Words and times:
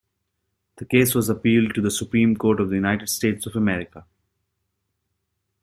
The 0.77 0.85
case 0.85 1.13
was 1.13 1.29
appealed 1.29 1.75
to 1.75 1.81
the 1.83 1.91
Supreme 1.91 2.35
Court 2.35 2.59
of 2.59 2.69
the 2.71 2.75
United 2.75 3.07
States 3.07 3.45
of 3.45 3.55
America. 3.55 4.07